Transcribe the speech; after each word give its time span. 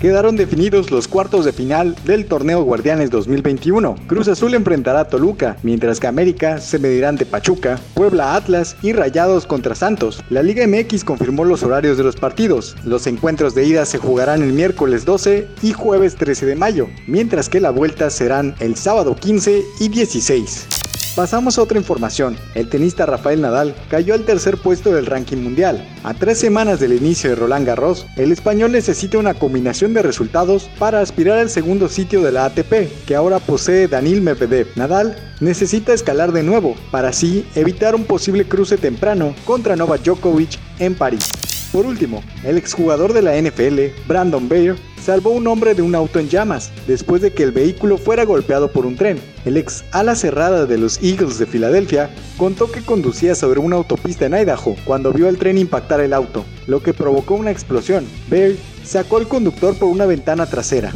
quedaron 0.00 0.34
definidos 0.34 0.90
los 0.90 1.06
cuartos 1.06 1.44
de 1.44 1.52
final 1.52 1.94
del 2.04 2.26
torneo 2.26 2.62
Guardianes 2.62 3.10
2021. 3.10 3.96
Cruz 4.06 4.28
Azul 4.28 4.54
enfrentará 4.54 5.00
a 5.00 5.08
Toluca, 5.08 5.56
mientras 5.62 6.00
que 6.00 6.06
América 6.06 6.58
se 6.58 6.78
medirá 6.78 7.10
ante 7.10 7.26
Pachuca, 7.26 7.78
Puebla 7.94 8.34
Atlas 8.34 8.76
y 8.82 8.92
Rayados 8.92 9.46
contra 9.46 9.74
Santos. 9.74 10.22
La 10.30 10.42
Liga 10.42 10.66
MX 10.66 11.04
confirmó 11.04 11.44
los 11.44 11.62
horarios 11.62 11.98
de 11.98 12.04
los 12.04 12.16
partidos. 12.16 12.76
Los 12.84 13.06
encuentros 13.06 13.54
de 13.54 13.66
ida 13.66 13.84
se 13.84 13.98
jugarán 13.98 14.42
el 14.42 14.52
miércoles 14.52 15.04
12 15.04 15.46
y 15.62 15.72
jueves 15.72 16.16
13 16.16 16.46
de 16.46 16.56
mayo, 16.56 16.88
mientras 17.06 17.48
que 17.48 17.60
la 17.60 17.70
vuelta 17.70 18.08
serán 18.08 18.54
el 18.60 18.76
sábado 18.76 19.14
15 19.14 19.62
y 19.80 19.88
16. 19.88 20.79
Pasamos 21.16 21.58
a 21.58 21.62
otra 21.62 21.76
información. 21.76 22.36
El 22.54 22.68
tenista 22.68 23.04
Rafael 23.04 23.40
Nadal 23.40 23.74
cayó 23.90 24.14
al 24.14 24.24
tercer 24.24 24.58
puesto 24.58 24.92
del 24.92 25.06
ranking 25.06 25.38
mundial. 25.38 25.86
A 26.04 26.14
tres 26.14 26.38
semanas 26.38 26.78
del 26.78 26.92
inicio 26.92 27.30
de 27.30 27.36
Roland 27.36 27.66
Garros, 27.66 28.06
el 28.16 28.30
español 28.30 28.70
necesita 28.70 29.18
una 29.18 29.34
combinación 29.34 29.92
de 29.92 30.02
resultados 30.02 30.70
para 30.78 31.00
aspirar 31.00 31.38
al 31.38 31.50
segundo 31.50 31.88
sitio 31.88 32.22
de 32.22 32.30
la 32.30 32.44
ATP, 32.44 33.04
que 33.06 33.16
ahora 33.16 33.40
posee 33.40 33.88
Danil 33.88 34.22
Medvedev. 34.22 34.68
Nadal 34.76 35.16
necesita 35.40 35.92
escalar 35.92 36.30
de 36.30 36.44
nuevo, 36.44 36.76
para 36.92 37.08
así 37.08 37.44
evitar 37.56 37.96
un 37.96 38.04
posible 38.04 38.46
cruce 38.46 38.76
temprano 38.76 39.34
contra 39.44 39.74
Novak 39.74 40.02
Djokovic 40.02 40.58
en 40.78 40.94
París. 40.94 41.39
Por 41.72 41.86
último, 41.86 42.24
el 42.42 42.58
exjugador 42.58 43.12
de 43.12 43.22
la 43.22 43.40
NFL, 43.40 44.06
Brandon 44.08 44.48
Bayer, 44.48 44.76
salvó 45.00 45.30
un 45.30 45.46
hombre 45.46 45.74
de 45.74 45.82
un 45.82 45.94
auto 45.94 46.18
en 46.18 46.28
llamas 46.28 46.72
después 46.88 47.22
de 47.22 47.32
que 47.32 47.44
el 47.44 47.52
vehículo 47.52 47.96
fuera 47.96 48.24
golpeado 48.24 48.72
por 48.72 48.86
un 48.86 48.96
tren. 48.96 49.20
El 49.44 49.56
ex 49.56 49.84
ala 49.92 50.16
cerrada 50.16 50.66
de 50.66 50.78
los 50.78 51.00
Eagles 51.00 51.38
de 51.38 51.46
Filadelfia 51.46 52.10
contó 52.36 52.72
que 52.72 52.82
conducía 52.82 53.36
sobre 53.36 53.60
una 53.60 53.76
autopista 53.76 54.26
en 54.26 54.34
Idaho 54.34 54.74
cuando 54.84 55.12
vio 55.12 55.28
el 55.28 55.38
tren 55.38 55.58
impactar 55.58 56.00
el 56.00 56.12
auto, 56.12 56.44
lo 56.66 56.82
que 56.82 56.92
provocó 56.92 57.34
una 57.34 57.52
explosión. 57.52 58.04
Bayer 58.28 58.56
sacó 58.84 59.18
al 59.18 59.28
conductor 59.28 59.76
por 59.76 59.88
una 59.88 60.06
ventana 60.06 60.46
trasera. 60.46 60.92